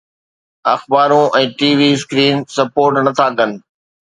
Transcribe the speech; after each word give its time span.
اخبارون 0.75 1.25
۽ 1.41 1.49
T 1.59 1.69
V 1.81 1.89
screen 1.97 2.35
support 2.55 2.93
نٿا 3.05 3.27
ڪن 3.37 3.51